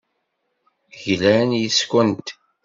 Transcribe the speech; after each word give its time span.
Glan 1.03 1.49
yes-kent. 1.61 2.27